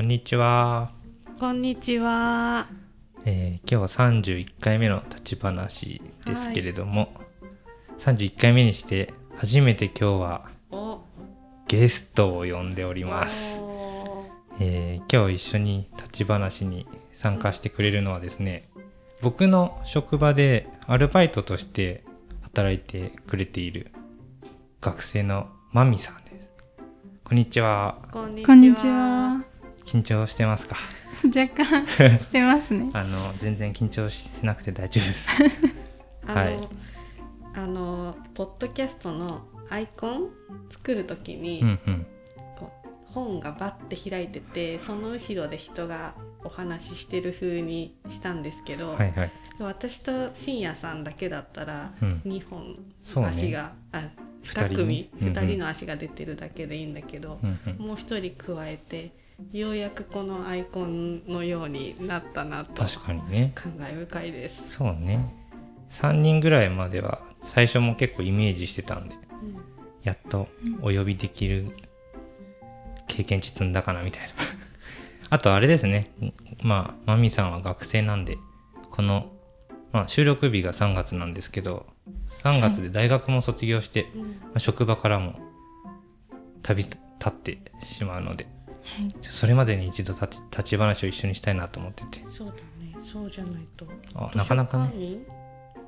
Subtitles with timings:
[0.00, 0.92] こんにちは、
[1.38, 2.68] こんにちは。
[3.26, 7.12] えー今日は31回目の立ち話ですけれども、
[7.98, 11.00] 31回目にして初めて今日はお、
[11.68, 14.24] ゲストを呼んでおります、お。
[14.58, 18.70] えー今日一緒に立ち話に参加してくれるのはですね
[19.20, 22.04] 僕の職場でアルバイトとして
[22.40, 23.92] 働いてくれている
[24.80, 26.48] 学生のマミさんです。
[27.22, 27.98] こんにちは。
[28.10, 28.42] こんに
[28.74, 29.44] ちは。
[29.90, 30.76] 緊張してますか？
[31.24, 32.90] 若干してますね。
[32.94, 35.28] あの全然緊張しなくて大丈夫です。
[36.26, 36.68] あの、はい。
[37.54, 40.30] あのポッドキャストのアイコン
[40.70, 42.06] 作るときに、うんうん。
[42.56, 46.14] こう本がバッて開いてて、その後ろで人が
[46.44, 49.30] お話ししてる風にしたんですけど、はいはい。
[49.58, 52.22] 私と深夜さんだけだったら、うん。
[52.24, 53.30] 2本そうね。
[53.30, 54.08] 足が、あ2
[54.42, 54.76] 二人ね。
[54.76, 55.34] 組うんうん。
[55.34, 57.86] 2人の足が出てるだけでいいんだけど、うんうん。
[57.88, 59.12] もう一人加えて
[59.52, 62.84] ようやくこのアイコンのようになったなと。
[62.84, 63.52] 確かにね。
[63.54, 64.76] 感慨深いです。
[64.76, 65.34] そうね。
[65.90, 69.56] 3人ぐらいまでは最初も結構イメージしてたんでうん。
[70.02, 70.48] やっと
[70.82, 71.66] お呼びできる
[73.08, 74.28] 経験値積んだかなみたいな。
[75.30, 76.10] あとあれですね。
[76.62, 78.38] まあマミさんは学生なんで
[78.90, 79.32] この、
[79.92, 81.86] まあ、収録日が3月なんですけど
[82.42, 84.22] 3月で大学も卒業して、うん。
[84.22, 85.40] まあ職場からも
[86.62, 88.46] 旅立ってしまうので
[88.96, 89.14] はい。
[89.22, 92.24] それまでに一度立ち立ち話を一緒にしたいなと思ってて。
[92.28, 92.96] そうだね。
[93.02, 93.86] そうじゃないと。
[94.14, 94.90] あなかなかね。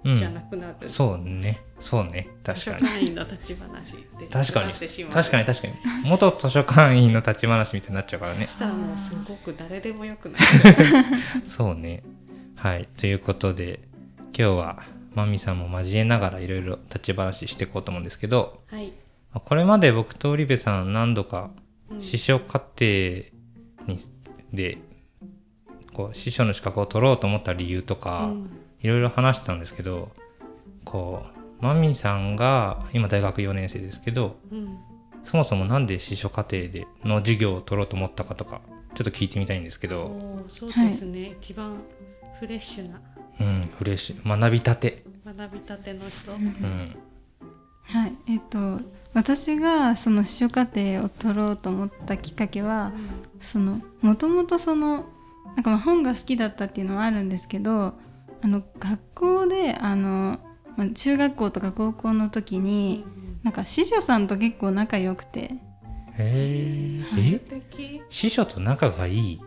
[0.04, 1.60] うんじゃなくなる、そうね。
[1.78, 2.28] そうね。
[2.42, 2.78] 確かに。
[2.78, 4.72] 図書館員の立ち話で確かに。
[4.72, 5.74] 確かに確かに。
[6.04, 8.46] 元図書館員の立ち話みたいになっちゃうからね。
[8.46, 10.42] そしたらもうすごく誰でもよくない
[11.46, 12.02] そうね。
[12.56, 12.88] はい。
[12.96, 13.78] ということで
[14.36, 14.82] 今日は
[15.14, 18.92] マミさんも交えながらいろいろ立ち話していこうと思うんですけどはい、ま
[19.34, 21.50] あこれまで僕と織部さん何度か
[21.94, 22.02] うん。
[22.02, 23.98] 司書課程に
[24.52, 24.78] で
[25.92, 28.50] こう司書の資格を取ろうと思った理由とか、うん。
[28.80, 30.10] いろいろ話してたんですけど
[30.84, 31.24] こ
[31.60, 34.78] うマミさんが今大学4年生ですけどうん。
[35.24, 38.60] そもそもなんで司書課程での授業を取ろうと思ったかとか
[38.94, 41.76] ちょっと聞いてみたいんですけおど、ーそうですね、一番
[42.38, 43.00] フレッシュな。
[43.40, 46.96] うん、フレッシュ学びたて、学びたての人、うん、
[47.84, 48.12] はい。
[48.28, 48.80] えっと
[49.14, 52.92] 私がその司書課程を取ろうと思ったきっかけは、
[53.40, 55.06] そのもともとその
[55.54, 57.94] なんかまあ本が好きだったっていうのはあるんですけど、
[58.40, 60.38] あの学校であの
[60.76, 63.04] まあ中学校とか高校の時に
[63.42, 65.56] なんか司書さんと結構仲良くて、
[66.18, 69.40] へ素え司書と仲がいい、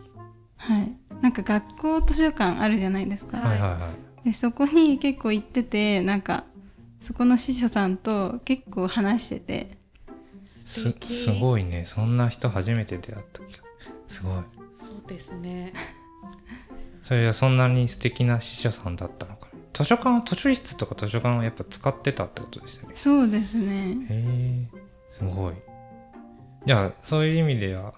[0.56, 0.96] はい。
[1.22, 3.38] なんか学校図書館あるじゃないですか。
[3.38, 3.90] はいはいは
[4.24, 4.28] い。
[4.28, 6.44] でそこに結構行っててなんか
[7.06, 9.78] そこの司書さんと結構話してて。
[10.64, 11.84] すすごいね。
[11.86, 13.64] そんな人初めて出会った気が。
[14.08, 14.32] すごい。
[14.32, 14.42] そ
[15.06, 15.72] うですね。
[17.04, 19.58] それはそんなに素敵な司書さんだったのかな。
[19.72, 22.94] 図書館図書室とか図書館はやっぱ使ってたってことですよね。
[22.96, 23.98] そうですね。
[24.10, 24.78] へえ。
[25.08, 25.54] すごい。
[26.66, 27.94] じゃあそういう意味では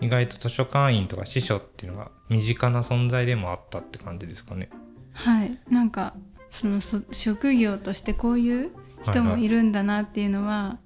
[0.00, 4.70] 意外と図書館員とか司書っていうのが身近な存在でもあったって感じですかね。
[5.12, 5.60] はい。
[5.68, 6.14] なんか
[6.50, 8.70] そのそ職業としてこういう
[9.02, 10.78] 人もいるんだなっていうのは、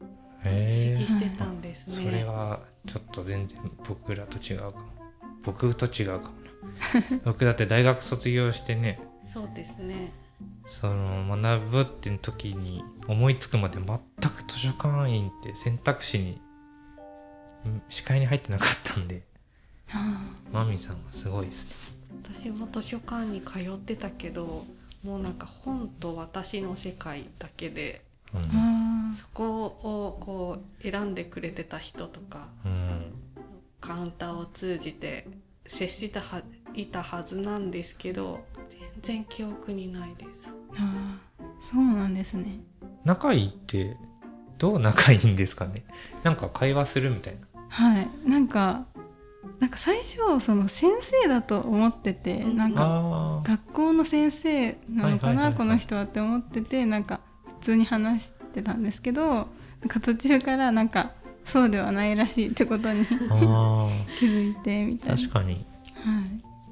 [0.44, 0.46] 意
[0.98, 4.84] 識してたんですね、それはちょっと全然僕らと違うかも。
[5.44, 6.50] 僕と違うかもな。
[7.24, 9.00] 僕だって大学卒業してね。
[9.32, 10.12] そうですね。
[10.66, 16.40] その学ぶって時に思いつくまで全く図書館員って選択肢に
[17.68, 19.22] ん視界に入ってなかったんで。
[19.88, 20.20] は
[20.52, 21.70] マミさんはすごいですね。
[22.24, 24.64] 私も図書館に通ってたけど
[25.02, 28.02] もうなんか本と私の世界だけで
[28.34, 28.40] うん。
[28.40, 33.12] あそこをこう選んでくれてた人とかうん
[33.80, 35.26] カウンターを通じて
[35.66, 36.42] 接しては
[36.74, 40.48] いたはずなんですけど全然記憶にないです。
[40.48, 42.60] ーあーそうなんですね。
[43.04, 43.96] 仲いいって
[44.58, 45.84] どう仲いいんですかね。
[46.22, 47.60] なんか会話するみたいな。
[47.68, 48.08] はい。
[48.24, 48.86] なんか
[49.62, 50.90] なんか最初その先
[51.22, 52.56] 生だと思っててうん。
[52.56, 57.20] なんかあ学校の先生なのかなこの人はって思っててなんか
[57.60, 59.46] 普通に話してたんですけどなん
[59.88, 61.12] か途中からなんか
[61.44, 63.06] そうではないらしいってことに
[64.18, 65.14] 気づいてみたいな。
[65.14, 65.52] ー確かに。
[65.52, 65.64] はい。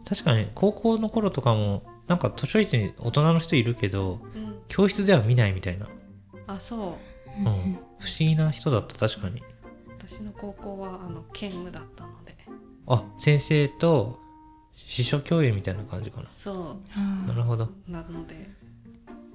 [0.05, 4.57] 確かに高校の頃とかもなんか図書室に大人の人いるけどうん。
[4.67, 5.87] 教室では見ないみたいな、
[6.49, 6.99] あそ
[7.37, 7.41] う。
[7.41, 7.79] うん、不思
[8.19, 9.43] 議な人だった確かに。
[9.97, 12.11] 私の高校はあの兼務だったの。
[12.11, 12.20] で
[12.87, 14.19] あ先生と
[14.75, 16.29] 司書教諭みたいな感じかな。
[16.29, 17.65] そあーなるほど。
[17.65, 18.51] うなので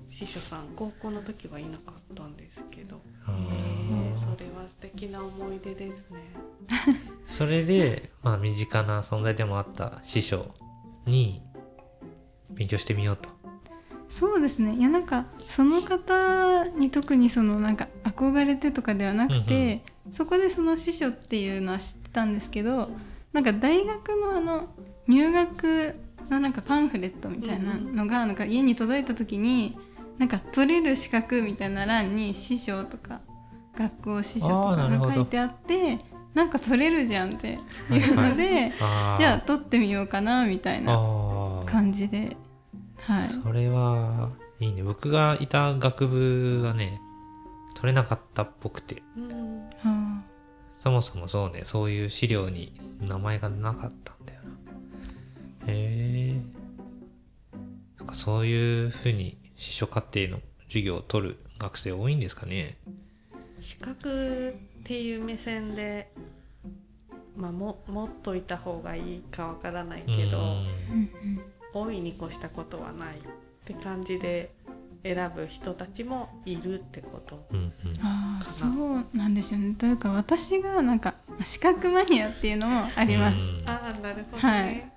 [0.09, 3.01] 司書さん高校の時はいなかったんですけど。
[3.27, 6.19] あえそれは素敵な思い出ですね。
[7.25, 10.53] それで、まあ、身近な存在でもあった師匠
[11.05, 11.41] に
[12.51, 13.29] 勉強してみようと。
[14.09, 14.75] そうですね。
[14.75, 19.83] いやなんかその方に特にそのなんか憧れてとかではなくて、
[20.13, 22.89] そこでその師匠っていうのは知ってたんですけど
[23.35, 24.69] なんか大学のあの
[25.07, 25.93] 入学
[26.29, 29.77] のなんかパンフレットみたいなのがなんか家に届いた時に
[30.17, 33.19] なんか取れる資格みたいな欄に師匠とか
[33.77, 35.99] 学校師匠とか書いてあって
[36.33, 37.59] なんか取れるじゃんって
[37.91, 40.93] いうので、じゃあ取ってみようかなみたいな
[41.65, 42.37] 感じで。
[42.97, 43.27] はい。
[43.27, 44.81] それはいいね。
[44.83, 47.01] 僕がいた学部はね
[47.75, 49.01] 取れなかったっぽくて。
[49.17, 49.31] うん。
[49.31, 49.54] あ
[50.85, 52.71] そもそもそうねそういう資料に
[53.01, 54.41] 名前がなかったんだよ
[55.65, 55.73] な。
[55.73, 56.41] へえ
[57.97, 62.77] なんかそういうふうに司書課程の授業を取る学生多いんですかね。
[63.61, 64.49] 資格
[64.81, 66.11] っていう目線で、
[67.35, 70.57] まあ、も持っといた方がいいかわからないけど、
[71.73, 73.21] 大いに越したことはないっ
[73.65, 74.53] て感じで
[75.05, 77.45] 選ぶ人たちもいるってこと。
[77.51, 77.71] うんうん。
[78.01, 79.75] ああそうなんですよね。
[79.75, 81.13] というか私がなんか
[81.45, 84.91] 資格マニアっていうのもあります、うんああなるほどね。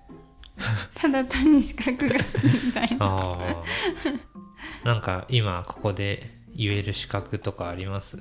[0.94, 2.96] ただ単に資格が好きみたいな。
[3.00, 3.64] ああ
[4.88, 8.16] なんか今ここで言える資格とかあります？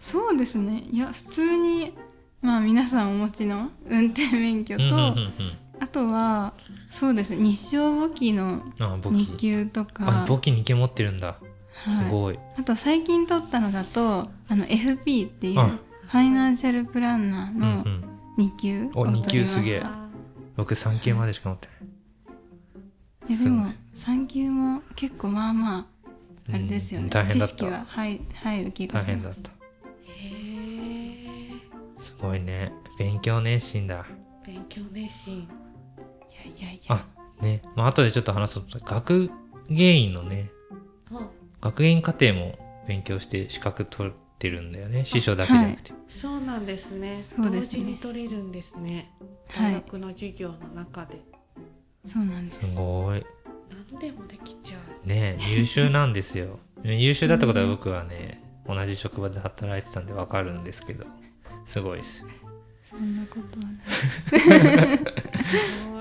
[0.00, 0.84] そうですね。
[0.92, 1.94] いや普通に
[2.42, 5.12] まあ皆さんお持ちの運転免許と、うんうんうんうん
[5.80, 6.54] あとは
[6.90, 10.22] そうですね日照簿記のあ簿2記級とか。
[10.22, 11.38] あ簿記2級持ってるんだ。
[11.84, 11.94] はい。
[11.94, 15.78] すごい、あと最近取ったのだとあの FP っていうあ。
[16.08, 18.04] ファイナンシャルプランナーうんうのん。
[18.38, 19.36] 2級おを取りました。
[19.36, 19.80] 二級すげえ。
[19.84, 20.08] あ
[20.56, 23.34] 僕3級までしか持ってない。
[23.34, 25.86] いやでも3級も結構まあまあ
[26.50, 27.54] あれですよね、うん大変だった。
[27.54, 29.12] 知識は入入る気がする。
[29.12, 29.50] 大変だった。
[29.50, 29.54] ー
[30.06, 31.56] へ
[32.00, 32.02] え。
[32.02, 32.72] すごいね。
[32.98, 34.06] 勉強熱心だ。
[34.46, 35.46] 勉強熱心。
[36.44, 37.04] いやいやいや。
[37.40, 37.62] あね。
[37.74, 38.62] まあ後でちょっと話そう。
[38.64, 39.30] と学
[39.70, 40.50] 芸員のね
[41.12, 41.28] あ
[41.60, 45.04] 学芸員課程も勉強して資格取ってるんだよね。
[45.04, 47.24] 師匠だけじゃなくて、そうなんですね。
[47.36, 47.60] そうですね。
[47.60, 49.12] 同時に取れるんですね。
[49.50, 49.72] はい。
[49.72, 51.20] 大学の授業の中で。
[52.06, 52.60] そうなんです。
[52.60, 53.24] すごい。
[53.90, 55.08] 何でもできちゃう。
[55.08, 55.36] ね。
[55.50, 56.58] 優秀なんですよ。
[56.82, 61.04] 優秀だったことは僕はね同じ職場で働いてたんで分かるんですけど。
[61.66, 62.24] すごいです。
[62.88, 64.98] そんなことはない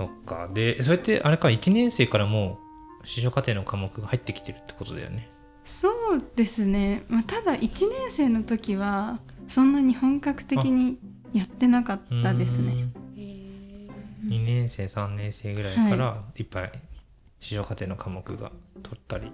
[0.00, 0.48] そっか。
[0.48, 2.58] でそれってあれか1年生からも
[3.02, 5.28] う司書課程の科目が入ってきてるってことだよね。
[5.66, 10.98] そうですね、まあ、ただ1年生の時はそんなに本格的に
[11.34, 12.88] やってなかったですね。
[13.14, 13.88] へえ。
[14.24, 16.42] 2年生3年生ぐらいからい。
[16.44, 16.72] っぱい
[17.40, 18.52] 司書課程の科目が
[18.82, 19.30] 取ったり、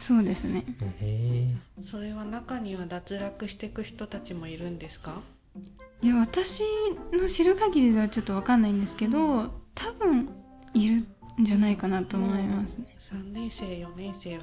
[0.00, 0.64] そうですね。
[1.00, 1.82] へえ。
[1.82, 5.22] それは中には脱落していく人たちもいるんですか？
[6.00, 6.62] いや私
[7.12, 10.28] の知る限りではちょっと分かんないんですけど多分
[10.74, 10.96] いる
[11.40, 12.96] んじゃないかなと思いますね。
[13.12, 14.42] 3年生4年生は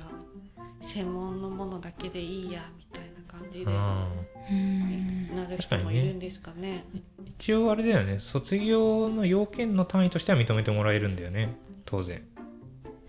[0.81, 4.07] 専門のものだけでいいやみたいな感じであ
[4.49, 5.35] うん。
[5.35, 6.85] なる人もいるんですかね。
[6.95, 12.23] ー一応あれだよね卒業の要件の単位としては認めてもらえるんだよね当然。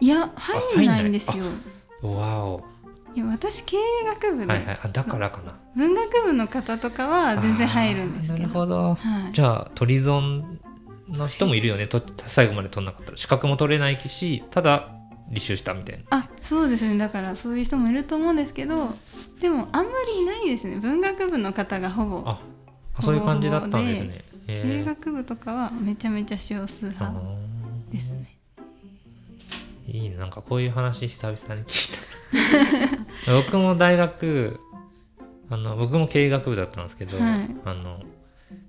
[0.00, 1.44] いや入んないんですよ。
[2.02, 2.64] わお。
[3.14, 4.78] いや私経営学部で、はいはい。
[4.82, 5.58] あだからかな。
[5.76, 8.46] 文学部の方とかは全然入るんですけど。
[8.46, 8.94] るほど。
[8.94, 10.58] はい、じゃあ取り損
[11.08, 11.86] の人もいるよね。
[11.86, 13.16] と最後まで取んなかったら。
[13.16, 14.90] 資格も取れないしただ
[15.30, 16.04] 履修したみたいな。
[16.10, 16.96] あそうですね。
[16.98, 18.94] だからそういう人もいると思うんですけど
[19.40, 20.76] でもあんまりいないですね。
[20.76, 22.22] 文学部の方がほぼ。
[22.26, 22.40] あ
[22.94, 24.24] あそういう感じだったんですね。
[24.46, 27.92] 経学部とかはめちゃめちゃ少数あ派ー。
[27.92, 28.38] ですね。
[29.88, 30.16] いいね。
[30.16, 31.96] なんかこういう話久々に聞い
[33.26, 33.32] た。
[33.32, 34.60] 僕も大学
[35.50, 37.56] あの僕も経営学部だったんですけど、はい。
[37.64, 38.00] あの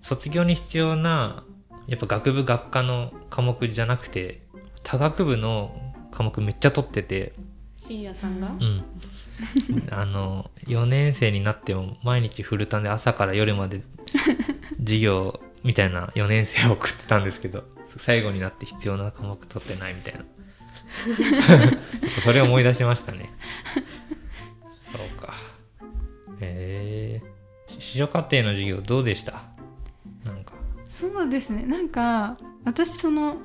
[0.01, 1.43] 卒業に必要な
[1.87, 4.41] やっぱ学部学科の科目じゃなくて
[4.83, 5.75] 多学部の
[6.11, 7.33] 科目めっちゃ取ってて。
[7.77, 8.83] 深夜さんが、うん。
[9.91, 13.81] あの4年生になっても毎日フルタンで朝から夜まで
[14.79, 17.63] 授業みたいな4年生を送ってたんですけど
[17.97, 20.21] 最後になって必要な科目取ってないみたいな。
[20.21, 23.29] ちょっとそれを思い出しましたね。
[24.91, 25.33] そうか。
[26.41, 27.27] へえ
[27.67, 29.43] 司書課程の授業どうでした？
[30.99, 31.63] そうですね。
[31.65, 33.37] なんか私その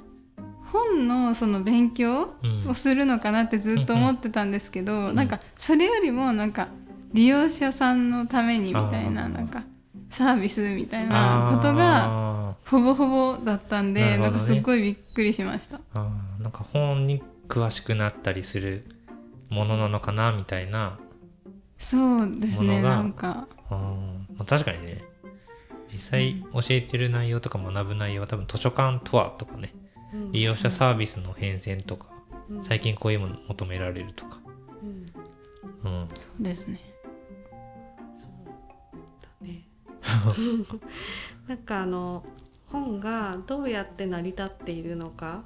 [0.72, 2.70] 本のその勉強うん。
[2.70, 5.14] をするのかなってずっと思ってたんですけど、ん。
[5.14, 6.68] なんかそれよりもなんか
[7.12, 9.64] 利用者さんのためにみたいななんか
[10.10, 13.06] サービスみたいなことがあほぼほ
[13.36, 14.30] ぼだったんでな,、ね。
[14.30, 15.76] んかすっごいびっくりしました。
[15.76, 16.42] ーあー。
[16.42, 18.84] なんか本に詳しくなったりする
[19.50, 20.98] ものなのかなみたいな。
[21.78, 22.80] そうですね。
[22.80, 23.46] なんか。
[23.68, 23.94] あ、
[24.46, 25.11] 確かにね
[25.92, 29.74] 実際教えてる内容とか学ぶ内容は多分図書館とはとかね。
[30.14, 30.32] うん。
[30.32, 32.08] 利用者サービスの変遷とか
[32.48, 32.64] うん。
[32.64, 34.40] 最近こういうもの求められるとか。
[35.84, 35.90] うん。
[35.90, 36.08] うん。
[36.08, 36.80] そうですね。
[38.16, 38.46] そう
[39.40, 39.66] だね。
[41.46, 42.24] なんかあの
[42.66, 45.44] 本がどうやって成り立っているのか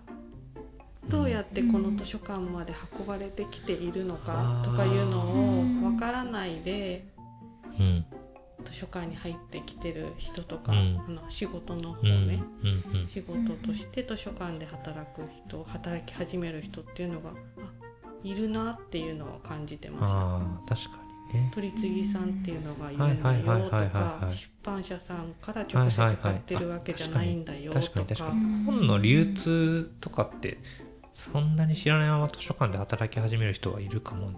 [1.08, 7.06] どうやってこの図書館まで運ばれてきているのかとかいうのをわからないで
[7.78, 8.04] うん
[8.66, 11.04] 図書館に入ってきてる人とか、うん。
[11.06, 12.68] あの仕事の方うんうんね、う
[13.04, 13.08] ん。
[13.08, 17.32] 仕事として図書館で働く人働き始める人っていうのがあ
[18.22, 20.74] いるなっていうのを感じてました。
[20.74, 21.50] 確かにね。
[21.54, 28.24] 取り次ぎさんっていうのがいるんだよとかはい出版社さんから直接買ってるわけじゃないんだよと確か
[28.66, 30.58] 本の流通とかって
[31.12, 34.36] そんなに知らないまま図書館で働き始める人はいるかもね。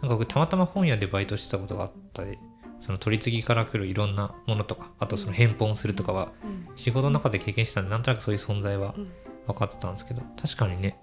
[0.00, 2.36] なんか僕たまたま本屋でバイトしてたことがあったり
[2.82, 6.76] その取り次ぎから来るいろんなものとかあとその返本するとかはうん。
[6.76, 9.12] 仕事の中で経験してたんでなんとなくそういう存在はうん。
[9.46, 10.98] 分かってたんですけど確かにね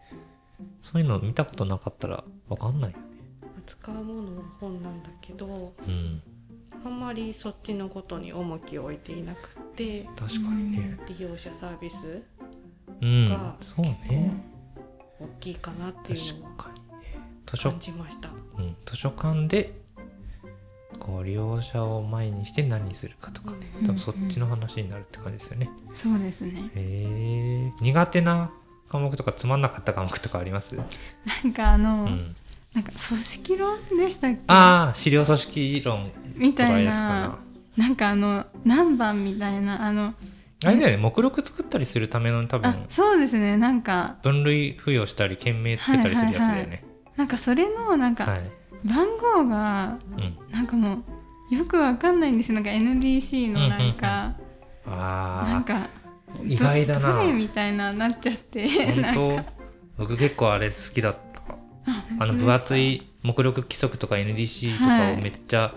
[0.81, 3.03] そういうの見たことなかったら分かんないよね。
[3.65, 6.21] 扱うものは本なんだけどうん。
[6.85, 10.97] あんまりそっちのことに重きを置いていなくて確かにね。
[11.07, 12.21] 利用者サービス
[13.01, 14.33] うんがそうね。
[15.19, 18.29] 大きいかなって確いうのは感じました。
[18.57, 19.78] うん、図書館で
[21.09, 23.85] こう利用者を前にして何するかとかねうん。
[23.85, 25.69] 多分そっちの話になるって感じですよね。
[25.93, 26.69] そうですね。
[26.75, 28.51] へえ苦手な
[28.89, 30.83] 科目とかつまんなかった科目とかあります、な
[31.49, 32.35] んかあの、うん、
[32.73, 34.39] なんか組織論でしたっけ？
[34.47, 36.93] ああ資料組織論みたいな。
[36.93, 37.39] な。
[37.77, 40.13] なんかあの何番みたいなあの
[40.65, 43.57] あれだよね目録作ったりするための多あ分そうですね。
[43.57, 46.83] なんか分類付与したり件名つけたりするやつだよね。
[47.15, 48.51] なんかそれのなんかはい、
[48.85, 51.03] 番号がうん、なんかも
[51.51, 52.55] うよくわかんないんですよ。
[52.55, 55.89] なんか NDC のなんか、なんあかあ
[56.45, 57.13] 意外だな。
[57.13, 59.45] どれみたいななっちゃってなん本か。
[59.97, 61.41] 当僕結構あれ好きだった。
[61.91, 65.73] ああの分厚い目録規則とか NDC とかをめっちゃ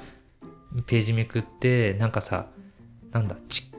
[0.87, 2.47] ページめくって、なんかさ
[3.11, 3.71] なんだち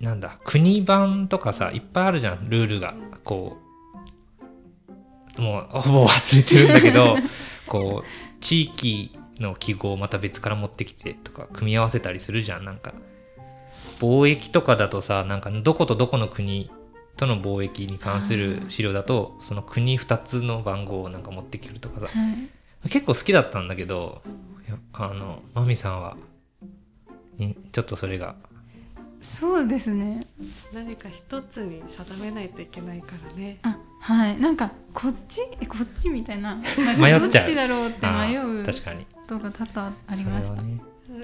[0.00, 2.94] なんだ国版とかさいっぱいあるじゃんルールが。
[3.24, 3.58] こ
[5.38, 7.16] うもうほぼ忘れてるんだけど
[7.66, 12.94] こう地域の記号をまた別から持ってきてとか組み合わせたりするじゃんなんか。
[13.98, 16.70] 貿易とかだとさなんかどことどこの国
[17.16, 22.06] との貿易に関する資料だとその国2つの番号をなんか持ってきるとかさ。
[22.06, 22.10] は
[22.84, 22.88] い。
[22.88, 24.22] 結構好きだったんだけど
[24.94, 26.16] あのマミさんは
[27.36, 28.36] にちょっとそれが。
[29.20, 30.26] そうですね。
[30.72, 33.58] 何か一つに定めないといけないからね。
[33.62, 34.40] あはい。
[34.40, 36.56] なんかこっちえこっちみたいな。
[36.56, 37.20] なんか迷っちゃう。
[37.20, 39.04] どっちだろうってあ迷ーう確かに。
[39.04, 40.80] ことが多々ありました、はね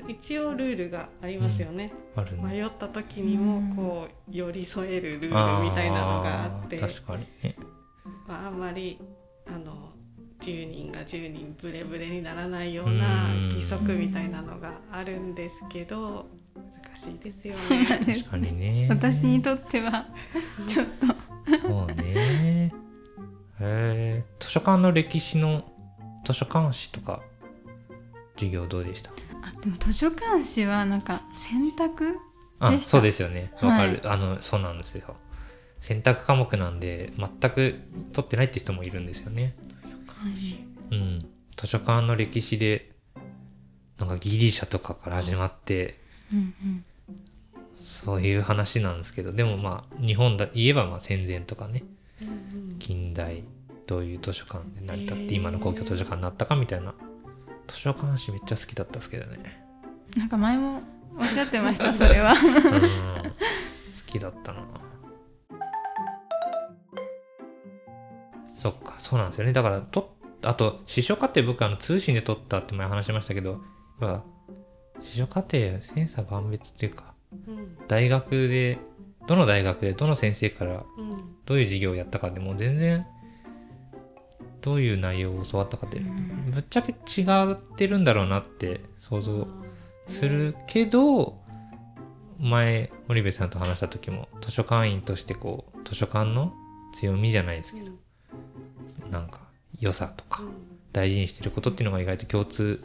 [0.09, 1.92] 一応ルールがありますよね。
[2.14, 2.42] あるね。
[2.42, 6.76] 迷った時にもこう寄り添えるルールみたいなのがあって。
[6.76, 7.56] ー確かにね。
[8.26, 8.99] まあ、あんまり
[9.47, 9.92] あの
[10.40, 13.49] 10人が10人ブレブレにならないようなうん。
[13.50, 16.46] 規則みたいなのがあるんですけど難
[17.11, 17.89] しいですそうよね。
[17.91, 18.87] なんです確かにね。
[18.91, 20.07] 私にとっては
[20.69, 21.59] ちょっと。
[21.59, 22.73] そうね。
[22.73, 22.73] へ
[23.61, 25.65] え図書館の歴史の
[26.25, 27.23] 図書館史とか
[28.35, 29.11] 授業どうでした？
[29.11, 29.15] あ
[29.61, 32.17] でも図書館史はなんか選択
[32.59, 32.91] あでした？
[32.91, 33.53] そうですよね。
[33.63, 34.01] わかる、はい。
[34.05, 35.17] あのそうなんですよ。
[35.81, 37.81] 選択科目なんで全く
[38.13, 39.55] 取ってないって人もいるんですよね。
[40.91, 41.27] うん。
[41.57, 42.91] 図書館の歴史で
[43.99, 45.99] なんかギリシャとかから始まって
[46.33, 46.85] うんうん
[47.97, 51.85] そういう話なんですけどでもまあ日本だ言えばまあ戦前とかね
[52.23, 53.45] うん近代
[53.87, 56.95] どういう図書館で成り立って今の公共図書館になったかみたいな
[57.69, 59.65] 図書館史めっちゃ好きだったんですけどね。
[60.17, 60.83] なんか前も
[61.19, 62.33] おっしゃってましたそれは。
[62.33, 62.41] うん。
[62.41, 62.88] 好
[64.07, 64.65] きだったな。
[68.57, 69.53] そっかそうなんですよね。
[69.53, 73.61] だからとあと司書課程僕あの通信で取ったって前話しましたけど
[75.03, 77.15] 司書課程千差万別っていうかうん
[77.88, 78.78] 大学で
[79.26, 81.37] どの大学でどの先生からうん。
[81.47, 83.07] どういう授業をやったかでもう全然
[84.62, 86.50] どういう内容を教わったかでうん。
[86.50, 89.47] ぶっちゃけ違ってるんだろうなって想像
[90.07, 91.38] するけど
[92.38, 96.52] 前森部さんと話した時も図書館員としてこう図書館の
[96.95, 97.93] 強みじゃないですけど
[99.11, 99.40] なんか
[99.78, 100.43] 良さとか
[100.93, 102.83] 大事にしてることっていうのが意外と共通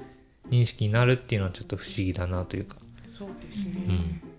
[0.49, 2.77] 認識になるっていうのはちょっと不思議だなというか。
[3.17, 3.71] そうですね。
[3.87, 4.30] うん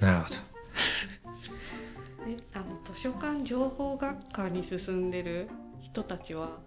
[0.00, 0.36] なるほど。
[2.28, 5.48] えあの図書館情報学科に進んでる
[5.80, 6.58] 人たちは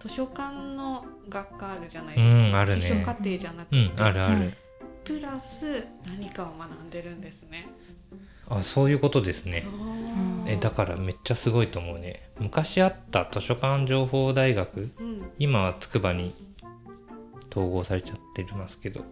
[0.00, 2.34] 図書館の学科あるじゃないですか。
[2.34, 2.82] うんあるね。
[2.82, 4.52] 司書課程じゃなくて、うんあるある。
[5.04, 7.68] プラス何かを学んでるんですね。
[8.48, 9.66] あそういうことですね。
[10.46, 12.30] えだからめっちゃすごいと思うね。
[12.38, 15.30] 昔あった図書館情報大学うん。
[15.38, 16.34] 今は筑波に
[17.56, 19.04] 統合されちゃってますけど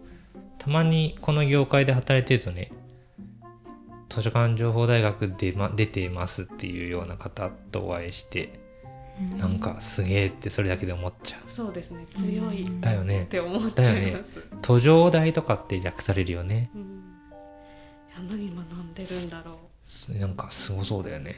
[0.59, 2.71] たまにこの業界で働いてるとね
[4.09, 8.59] 図書館情報大学で、ま、出てますっていうような方とお会いして
[9.37, 11.49] なんかすげえってそれだけで思っちゃう。
[11.49, 12.05] そうですね。
[12.15, 12.63] 強い。
[12.63, 13.25] っだよね。
[13.29, 14.35] て思っちゃいます。
[14.35, 16.69] だよ途上大とかって略されるよね。
[16.75, 16.85] うん、い
[18.13, 19.55] や何学んでるんだろう。
[19.85, 21.35] すなんかすごそうだよね。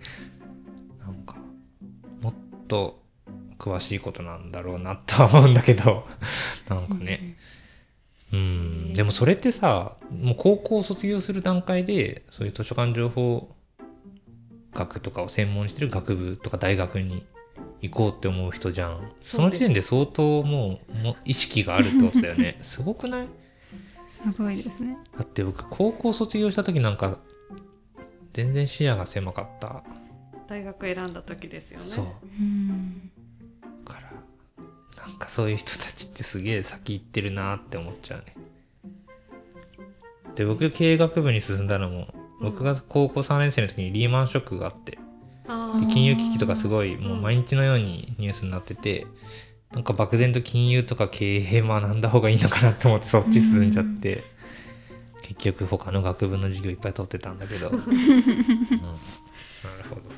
[1.04, 1.36] なんか
[2.22, 2.34] もっ
[2.68, 3.02] と
[3.58, 6.06] 詳しいことなんだろうなとは思うんだけど。
[6.70, 7.36] なんかね
[8.32, 8.92] うん。
[8.92, 13.54] でもそれってさもう高校を卒業する段階でそういう図書館情報
[14.74, 17.26] 学とかを専門にしてる学部とか大学に
[17.80, 19.12] 行こうって思う人じゃん。
[19.20, 22.58] その時点で相当もうもう意識があるってことだよね。
[22.62, 23.28] すごくない？
[24.10, 24.96] すごいですね。
[25.16, 27.18] だって僕高校卒業した時なんか
[28.32, 29.84] 全然視野が狭かった。
[30.48, 31.84] 大学選んだ時ですよね。
[31.84, 32.06] そう
[35.18, 38.34] かそういう人たちってすげえ先行ってるなって思っちゃうね。
[40.34, 42.06] で僕経営学部に進んだのも
[42.40, 44.98] 僕が高校3年生の時にリーマンショックがあって。
[45.80, 49.06] で金融危機とかすごいもう毎日のようにニュースになってて
[49.72, 54.24] なんか漠然と金融とか経営学んだ方がいいのかなと思ってそっち進んじゃって
[55.22, 57.88] 結局他の学部の授業いっぱい取ってたんだけど、 うん、なる
[59.90, 60.08] ほど。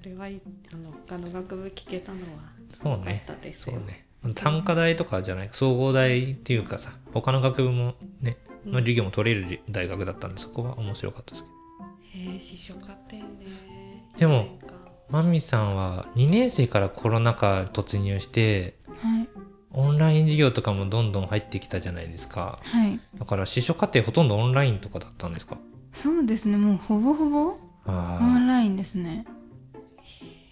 [0.00, 3.26] それはあの他の学部聞けたのはそうね。
[3.58, 4.06] そうね。
[4.34, 12.32] 単価大とかじゃない総合大っていうかさ他の学部もねの授業も取れる大学だったんでそこは面白かったですけど。
[12.32, 14.06] へえ司書課程ね。
[14.18, 14.74] でもなんか。
[15.10, 19.28] マミさんは2年生からコロナ禍突入してはい。
[19.74, 22.58] オンライン授業とかもどんどん入ってきたじゃないですか。
[22.62, 23.00] はい。
[23.18, 25.56] だから司書課程ほとんどオンラインとかだったんですか？
[25.92, 26.56] そうですね。
[26.58, 29.26] もうほぼほぼオンラインですね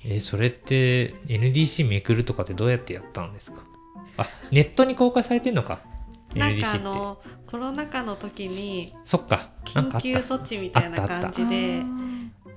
[0.05, 3.63] えそれって NDC めくるとかってどうやってやったんですか？
[4.17, 5.81] あネットに公開されてんのか？
[6.35, 6.63] なん NDC って。
[6.63, 9.51] かあのコロナ禍の時にそっか。
[9.75, 11.83] なんかあ緊急措置みたいな感じで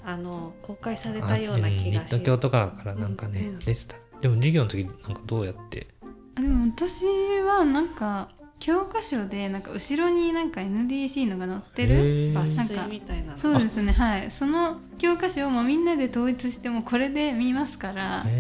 [0.05, 3.59] ああの公開されあたような気ネッがしト教とかからなんかね、うんうん。
[3.59, 3.95] 出てた。
[4.21, 5.87] でも授業の時なんかどうやって？
[6.35, 7.05] ーでも私
[7.45, 8.29] はなんか
[8.59, 14.31] 教科書でなんか後ろになんか NDC のが載ってるなんかみたいなのそうですねはい。
[14.31, 18.33] その教科書をもうみんなで統一してもこれで見ますからもう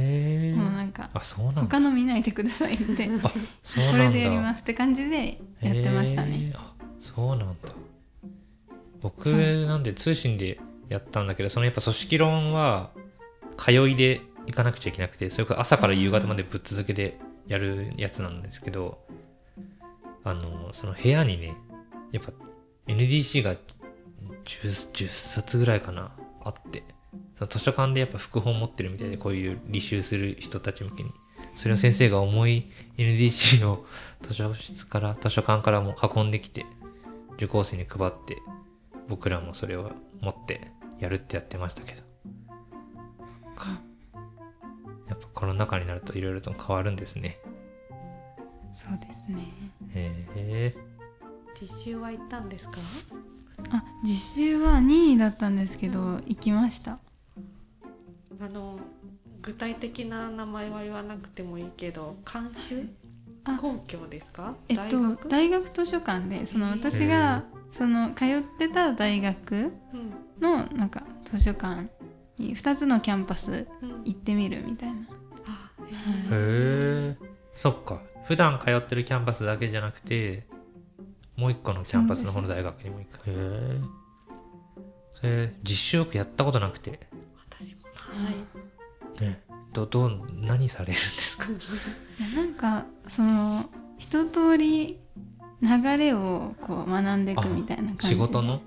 [0.71, 1.61] なんかあそうなんだ。
[1.63, 3.31] 他の見ないでくださいってあ
[3.63, 3.97] そうなんだ。
[3.97, 6.53] これでやりますって感じでやってましたね。
[6.55, 7.53] あそうなんだ。
[9.01, 12.91] 僕なんで通信でやったんだけどそのやっぱ組織論は
[13.57, 18.99] 通いで行かなくちゃいけなくてそれから朝から夕方までぶっ続けでやるやつなんですけど
[20.23, 21.55] あのその部屋にね
[22.11, 22.31] やっぱ
[22.87, 23.55] NDC が
[24.45, 26.11] 10, 10冊ぐらいかな
[26.43, 26.83] あって。
[27.37, 31.11] その図書館でやっぱ副本持ってるみたいでこういう履修する人たち向けに。
[31.55, 33.85] それを先生が重い NDC を
[34.21, 36.65] 図書室から図書館からも運んできて
[37.35, 38.37] 受講生に配って
[39.07, 42.01] 僕らもそれを持ってやるってやってましたけど。
[43.55, 43.67] か。
[45.09, 47.39] やっぱコロナ禍になるといろいろと変わるんですね。
[48.75, 49.62] そうですね
[49.95, 50.75] へえ
[51.59, 52.79] 実習は行ったんですか？
[53.71, 56.99] あ実習は2位だったんですけど行きました。
[58.41, 58.77] あの
[59.41, 62.87] 具体的な名前は言わなくてもいいけど監修？
[63.45, 64.55] あ公共ですか？
[64.69, 65.29] えっと大学？
[65.29, 70.13] 大学図書館でその私がその通ってた大学うん。
[70.41, 71.87] のなんか図書館
[72.37, 74.01] に2つのキャンパスうん。
[74.03, 74.95] 行ってみるみたいな。
[75.45, 77.17] あへはいへえ
[77.55, 80.45] そっか普段通ってるキャンパスだけじゃなくて
[81.35, 83.17] もう一個のキャンパスの方の大学にも行く。
[83.29, 83.81] へえ
[85.15, 86.99] それ実習よくやったことなくて。
[87.49, 87.81] 私も
[88.23, 88.35] ない。
[89.21, 89.41] ね。
[89.73, 91.47] どどう何されるんですか？
[91.49, 91.53] い
[92.21, 94.99] やなんかその一通り
[95.61, 98.09] 流れをこう学んでいくみたいな感じ。
[98.09, 98.61] で仕事の？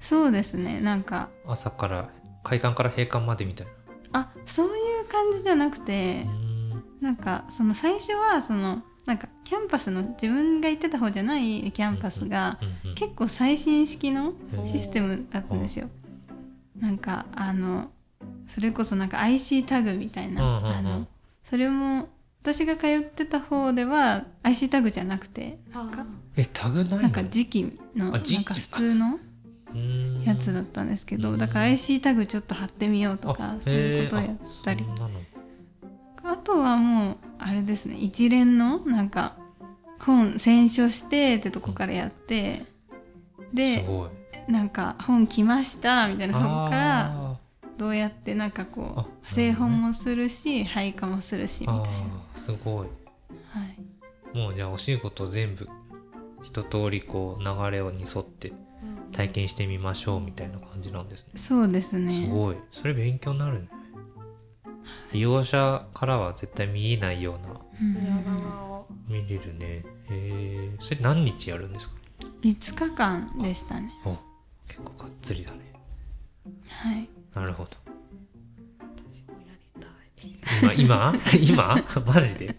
[0.00, 0.80] そうですね。
[0.80, 2.10] なんか朝から
[2.42, 3.66] 開館から閉館までみたい
[4.12, 4.70] あそうい
[5.02, 6.51] う感じじゃなくてなうーん
[7.02, 12.58] なんかその最初はそのなんかキャンパスの自分が行ってた方じゃないキャンパスが
[12.94, 14.32] 結構最新式の
[14.64, 15.88] システムだったんですよ。
[16.78, 17.90] なんかあの
[18.48, 21.06] それこそなんか IC タグみたいな、あの
[21.48, 22.08] それも
[22.42, 26.04] 私が通ってた方では IC タグじゃなくてあ
[26.36, 26.98] えタグないの？
[27.02, 29.18] なんか磁気のなんか普通の
[30.24, 34.84] やつだったんですけうんどだから IC タグちょっと貼ってみようとかあそういうことをやったり
[36.24, 39.36] あとはもうあれですね一連のなんか
[40.00, 42.64] 本選書してってとこからやって
[43.50, 43.84] すで
[44.48, 47.36] なんか本来ましたみたいなそこからあ
[47.78, 51.98] どうやってなんかこあう製本もするし配下もするしみーたいな、
[52.36, 52.88] すごい。
[53.48, 53.64] は
[54.34, 55.68] い、もうじゃあお仕事全部
[56.42, 58.56] 一通りこう流れに沿ってうん。
[59.12, 61.32] 体験してみましょうみたいな感じなんですね。
[61.36, 62.10] そうですね。
[62.10, 62.56] すごい。
[62.72, 63.68] それ勉強になるね
[65.12, 67.60] 利用者からは絶対見えないような
[69.08, 69.66] 見れるね。
[69.66, 71.94] へえそれ何日やるんですか
[72.42, 73.92] ？5日間でしたね。
[74.04, 74.16] お
[74.68, 75.72] 結構がっつりだね。
[76.68, 77.08] はい。
[77.34, 77.70] なるほど。
[80.62, 81.14] 今今？
[81.40, 81.84] 今？
[82.06, 82.56] マジで？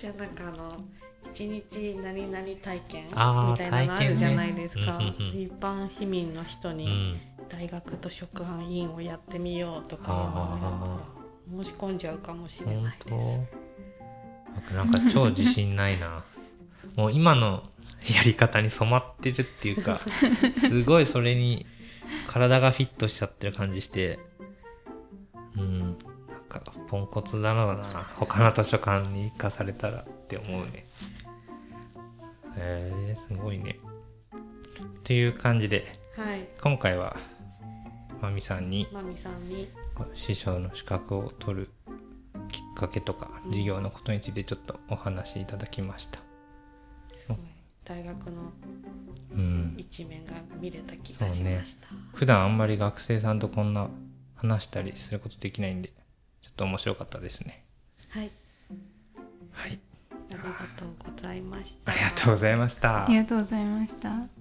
[0.00, 0.84] じゃあなんかあの
[1.32, 5.14] 一日何々体験みたいなのあるじゃないですか、ね。
[5.18, 5.40] うんうんうん。
[5.40, 7.20] 一般市民の人うにん。
[7.48, 10.04] 大学図書館員をやってみようとか。
[10.08, 11.17] あ
[11.50, 12.98] 申し込んじゃうかもしれない。
[14.54, 16.24] 僕なんか超自信ないな。
[16.96, 17.62] もう今の
[18.14, 20.00] やり方に染まってるっていうか
[20.60, 21.66] すごいそれに
[22.26, 24.18] 体がフィットしちゃってる感じして
[25.56, 28.04] うんなんかポンコツだろうな。
[28.18, 30.86] 他の図書館に行かされたらって思うね。
[32.56, 33.78] へえすごいね。
[34.32, 37.16] っていう感じではい、今回は
[38.20, 39.68] まみさんにまみさんに
[40.14, 41.70] 師匠の資格を取る
[42.48, 46.20] きっかけとか授業のことについてちょっとお話しいただきました。
[47.20, 47.38] すごい
[47.84, 48.52] 大学の
[49.30, 51.88] うん、一面が見れた気がしました。
[52.14, 53.88] 普段あんまり学生さんとこんな
[54.36, 55.92] 話したりすることできないんで
[56.42, 57.64] ちょっと面白かったですね。
[58.08, 58.30] はい、
[59.52, 59.78] はい、
[60.30, 60.44] ありが
[60.76, 61.90] とうございました。
[61.90, 63.16] ありがとうございましたあり。
[63.16, 64.37] がとうございました